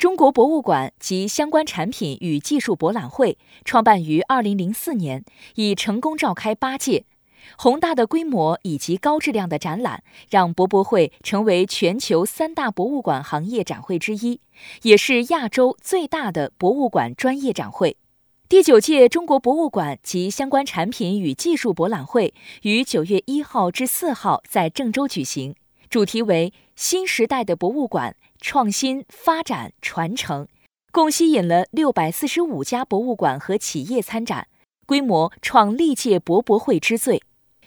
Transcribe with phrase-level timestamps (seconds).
[0.00, 5.22] 中国博物馆及相关产品与技术博览会创办于二零零四年，
[5.56, 7.04] 已成功召开八届。
[7.58, 14.40] 宏大的规模以及高质量的展览，让博博会成为全球三大博物馆行业展会之一，
[14.84, 17.98] 也是亚洲最大的博物馆专业展会。
[18.48, 22.32] 第九届中国博物馆及相关产品与技术博览会
[22.62, 25.54] 于九月一号至四号在郑州举行，
[25.90, 28.16] 主题为“新时代的博物馆”。
[28.40, 30.48] 创新发展传承，
[30.90, 34.48] 共吸引了六百四十五家博物馆和企业参展，
[34.86, 37.22] 规模创历届博博会之最。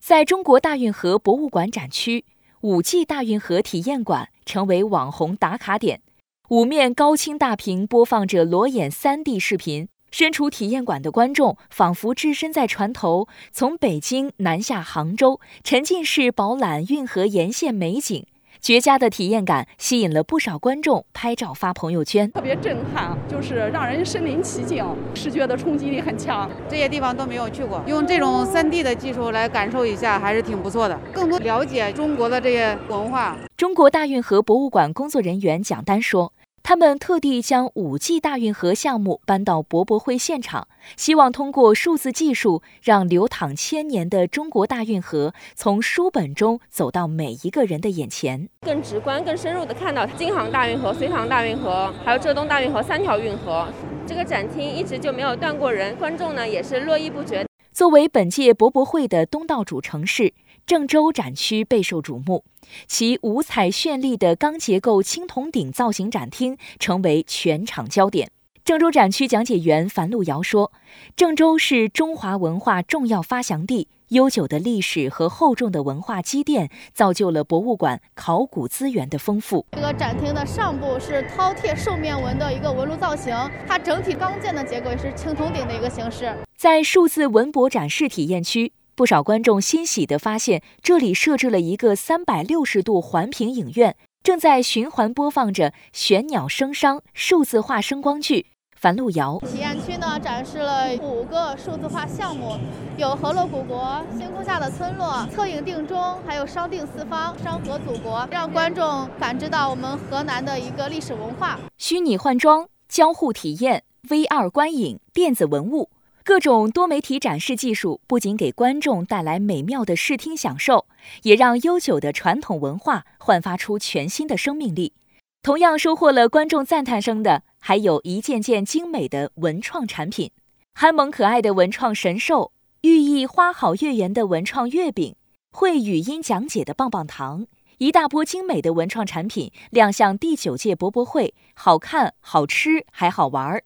[0.00, 2.24] 在中国大运河博物馆展区，
[2.62, 6.02] 五 G 大运河体验馆成为网红打卡点，
[6.48, 18.26] 五面高清大屏播放着裸眼 3D 视频，身处体验馆的观众仿佛置身在船头，从北京南下杭州，沉浸式饱览运河沿线美景。
[18.66, 24.84] 绝佳的体验感吸引了不少观众拍照发朋友圈，特别震撼，就是让人身临其境，
[25.14, 26.50] 视觉的冲击力很强。
[26.68, 33.36] 这些地方都没有去过，用这种 3D 的技术来感受一下，还是挺不错的，更多了解中国的这些文化。
[33.56, 36.32] 中国大运河博物馆工作人员蒋丹说。
[36.68, 53.68] 他们特地将五 G 大运河项目搬到博博会现场，希望通过数字技术，让流淌千年的中国大运河从书本中走到每一个人的眼前，更直观、更深入地看到京杭大运河、隋唐大运河，还有浙东大运河三条运河。
[54.04, 57.46] 这个展厅一直就没有断过人，观众呢也是络绎不绝。
[57.72, 60.34] 作为本届博博会的东道主城市。
[60.66, 62.42] 郑州展区备受瞩目，
[62.88, 68.32] 其五彩绚丽的钢结构青铜鼎造型展厅成为全场焦点。
[68.64, 70.72] 郑州展区讲解员樊路遥说
[71.14, 79.64] ：“郑州是中华文化重要发祥地，悠久的历史和厚重的文化积淀，造就了博物馆考古资源的丰富。
[79.70, 83.32] 这个展厅的上部是饕餮兽面纹的一个纹路造型，
[83.68, 86.34] 它整体钢件的结构也是青铜鼎的一个形式。
[86.56, 98.46] 在数字文博展示体验区。”不少观众欣喜地发现，这里设置了一个三百六十度环屏影院，正在循环播放着玄鸟声商数字化声光剧。
[98.74, 102.56] 樊路遥体验区呢，展示了五个数字化项目，
[102.96, 111.58] 有河洛古国、星空下的村落、策影定中，还有商定四方、商河祖国，让观众感知到我们河南的一个历史文化。
[111.76, 115.90] 虚拟换装、交互体验、VR 观影、电子文物。
[116.26, 120.86] 各种多媒体展示技术不仅给观众带来美妙的视听享受，
[121.22, 124.92] 也让悠久的传统文化焕发出全新的生命力。
[125.40, 130.32] 同样收获了观众赞叹声的，还有一件件精美的文创产品：
[130.74, 132.50] 憨萌可爱的文创神兽，
[132.80, 135.14] 寓意花好月圆的文创月饼，
[135.52, 137.46] 会语音讲解的棒棒糖，
[137.78, 143.62] 一大波精美的文创产品亮相第九届博博会，好看、好吃还好玩儿。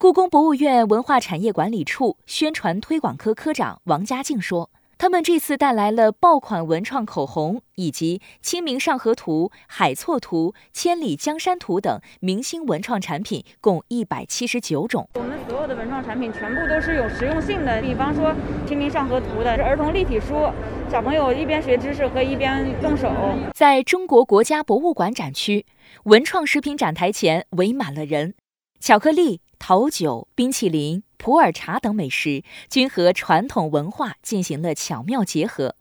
[0.00, 15.06] 故宫博物院文化产业管理处宣传推广科科长王佳静说：“他们这次带来了爆款文创口红，以及《清明上河图》《海错图》《千里江山图》等明星文创产品，共一百七十九种。
[15.16, 18.30] 我们所有的文创产品全部都是有实用性的，比方说
[18.66, 20.50] 《清明上河图》的是儿童立体书，
[20.90, 23.12] 小朋友一边学知识和一边动手。”
[23.52, 25.66] 在中国国家博物馆展区，
[26.04, 28.32] 文创食品展台前围满了人，
[28.80, 29.42] 巧克力。
[29.60, 35.76] 桃酒、冰淇淋、普洱茶等美食均和传统文化进行了巧妙结合。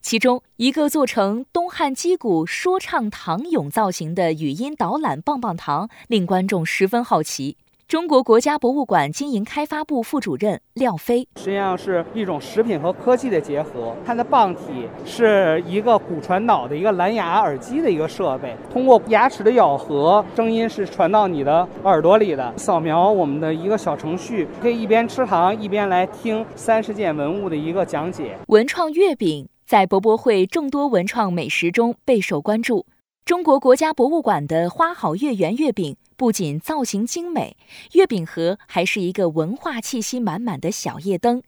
[0.00, 7.56] 其中，一个做成东汉击鼓说唱唐咏造型的语音导览棒棒糖，令观众十分好奇。
[7.86, 13.94] 中国国家博物馆经营开发部副主任廖飞，实际上是一种食品和科技的结合。
[14.06, 22.54] 它的棒体是一个骨传导的一个蓝牙耳机的一个设备，通过牙齿的咬合，声音是传到你的耳朵里的。
[22.56, 28.38] 扫描我们的一个小程序，可以一边吃糖一边来听三十件文物的一个讲解。
[28.46, 32.86] 文创月饼在博博会众多文创美食中备受关注。
[33.24, 37.56] 中国国家博物馆的花好月圆月饼不仅造型精美，
[37.92, 41.42] 月饼盒还是一个文化气息满满的小夜灯。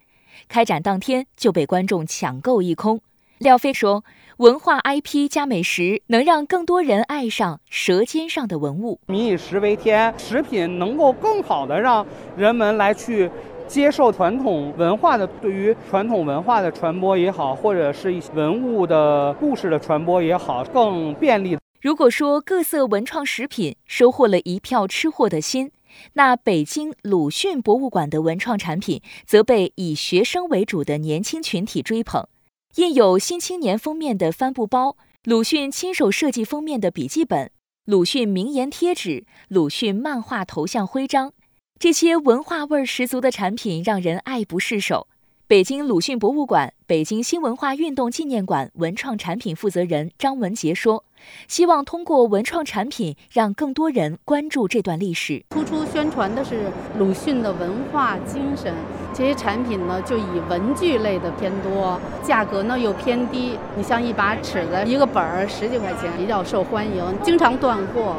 [0.48, 3.02] 开展当天就被观众抢购一空。
[3.36, 4.02] 廖飞说
[4.38, 8.98] ：“文化 IP 加美食，能让更多人爱上舌尖上的文物。
[9.08, 12.06] 民以食为天，食品能够更好的让
[12.38, 13.30] 人们来去
[13.68, 21.54] 接受传统文化的，对于传统文化的传播也好，或者是一些文物的故事的传播也好，更便利。”
[21.86, 25.70] 如果说各色文创食品收获了一票吃货的心，
[26.14, 32.26] 那北京鲁迅博物馆的文创产品则被以学生为主的年轻群体追捧。
[32.74, 37.52] 印有《新青年》封面的帆布包、鲁迅亲手设计封面的笔记本、
[37.84, 41.34] 鲁迅名言贴纸、鲁迅漫画头像徽章，
[41.78, 45.06] 这些文化味儿十足的产品让人爱不释手。
[45.48, 51.04] 北京鲁迅博物馆、北京新文化运动纪念馆文创产品负责人张文杰说
[51.46, 55.44] ：“希望通过文创产品，让更多人关注这段历史。
[55.50, 58.74] 突出宣传的是鲁迅的文化精神。
[59.14, 63.56] 这些产品呢，就以文具类的偏多，价格呢又偏低。
[63.76, 68.16] 你像一把尺子，一个本儿十几块钱，比较受欢迎，经常断货。”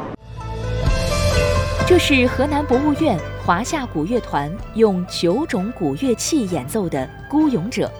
[1.88, 7.90] 这是河南博物院华夏古乐团用九种古乐器演奏的《孤勇者》。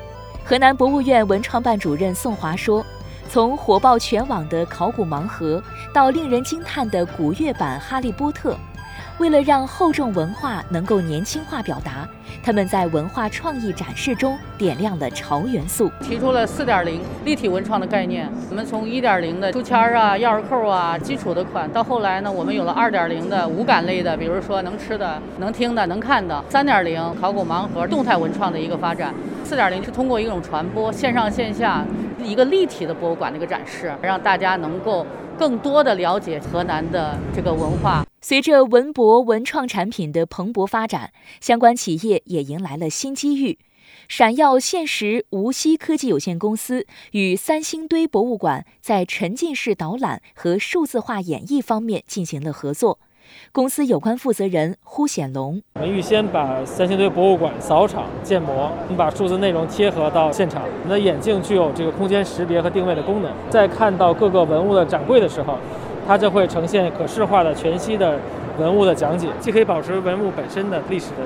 [0.47, 2.85] 河南博物院文创办主任宋华说
[3.31, 8.53] ：“从火爆全网的考古盲盒，到令人惊叹的古乐版《哈利波特》。”
[9.19, 12.09] 为了让厚重文化能够年轻化表达，
[12.41, 18.31] 他们在文化创意展示中点亮了潮元素，提出了四点零立体文创的概念。
[18.49, 29.13] 我们从一点零的书签啊、钥匙扣啊基础的款，到后来呢，我们有了二点零的无感类的，比如说能吃的、能听的、能看的；三点零考古盲盒动态文创的一个发展；
[29.45, 31.85] 四点零是通过一种传播，线上线下
[32.23, 35.05] 一个立体的博物馆的一个展示，让大家能够
[35.37, 38.05] 更多的了解河南的这个文化。
[38.21, 43.59] 随着文博文创产品的蓬勃发展，相关企业也迎来了新机遇。
[44.09, 52.99] 闪耀现实无锡科技有限公司与三星堆博物馆在沉浸式导览和数字化演绎方面进行了合作。
[53.53, 60.65] 公司有关负责人呼显龙：我们预先把三星堆博物馆扫场建模，我们把数字内容贴合到现场。
[60.65, 65.57] 我们的眼镜具有这个空间识别和定位的功能，在看到各个文物的展柜的时候。
[66.09, 68.19] 它就会呈现可视化的全息的
[68.59, 71.17] 文物的讲解，既可以保持文物本身的历史的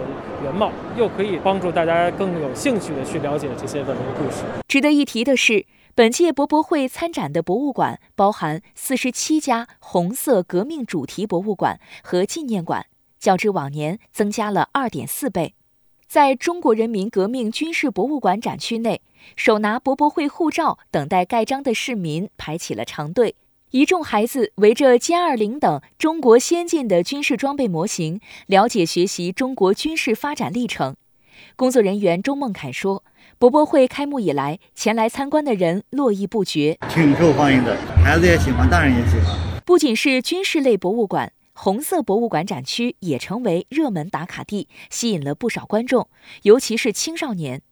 [0.43, 4.43] 原貌，又可以帮助大家更有兴趣的去了解这些文物故事。
[4.67, 12.87] 值得一提的是，本届博博会参展的博物馆包含四十七家红色革命主题博物馆和纪念馆，
[13.21, 15.55] 较之往年增加了二点四倍。
[16.09, 19.01] 在中国人民革命军事博物馆展区内，
[19.37, 23.37] 手拿博博会护照等待盖章的市民排起了长队。
[23.73, 30.95] 一众孩子围着歼二零等中国先进的军事装备模型，了解学习中国军事发展历程。
[31.57, 33.03] 工作人员周梦凯说
[33.41, 37.75] ：“博博会开幕以来，前来参观的人络绎不绝，挺受欢迎的，
[38.05, 39.39] 孩子也喜欢，大人也喜欢。
[39.65, 46.11] 不仅是军事类博物馆，红色博物馆展区也成为热门打卡地，吸引了不少观众，
[46.43, 47.63] 尤其是青少年。”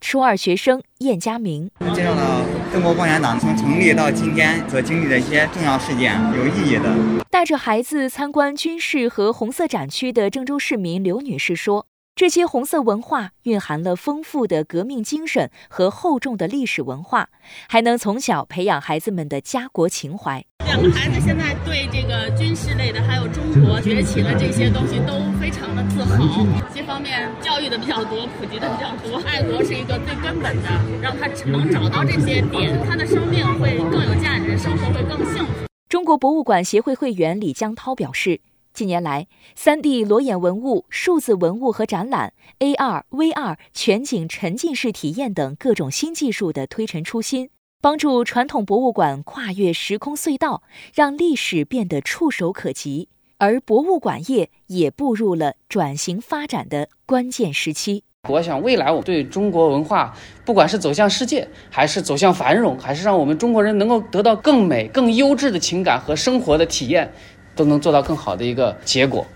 [0.00, 6.94] 初二学生燕佳明介绍了中国共产党从成立到今天所经历的一些重要事件，有意义的。
[7.30, 11.86] 带着孩子参观军事和红色展区的郑州市民刘女士说。
[12.14, 17.28] 这些红色文化蕴含了丰富的革命精神和厚重的历史文化，
[17.68, 20.42] 还能从小培养孩子们的家国情怀。
[20.76, 26.46] 两个孩子现在对这个军事类的，还有中国崛起的这些东西都非常的自豪。
[26.74, 29.16] 这方面教育的比较多，普及的比较多。
[29.26, 30.68] 爱国是一个最根本的，
[31.00, 35.66] 让他能找到这些点，他的生命会更有价值，生活会更幸福。
[35.88, 38.42] 中国博物馆协会会员李江涛表示。
[38.74, 39.26] 近年来
[39.58, 47.48] ，3D 裸眼文物、数字文物和展览、AR、VR 全景沉浸式体验等各种新技术的推陈出新，
[47.80, 50.62] 帮助传统博物馆跨越时空隧道，
[50.94, 53.08] 让历史变得触手可及。
[53.38, 58.02] 而博物馆业也步入了转型发展的关键时期。
[58.28, 67.12] 我想，未来我对中国文化，不管是走向世界，还是走向繁荣，还是让我们中国人能够得到更美、更优质的情感和生活的体验。
[67.54, 69.26] 都能做到更好的一个结果。